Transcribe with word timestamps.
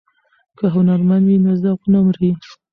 که 0.57 0.65
هنرمند 0.75 1.23
وي 1.27 1.37
نو 1.43 1.51
ذوق 1.61 1.81
نه 1.93 1.99
مري. 2.05 2.31